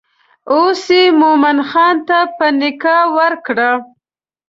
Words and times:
اوس 0.51 0.83
یې 0.95 1.03
مومن 1.19 1.57
خان 1.69 1.95
ته 2.07 2.19
په 2.37 2.45
نکاح 2.59 3.03
ورکړه. 3.17 3.71